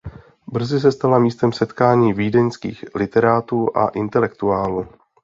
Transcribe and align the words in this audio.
Brzy 0.47 0.79
se 0.79 0.91
stala 0.91 1.19
místem 1.19 1.53
setkání 1.53 2.13
vídeňských 2.13 2.85
literátů 2.95 3.77
a 3.77 3.87
intelektuálů. 3.87 4.87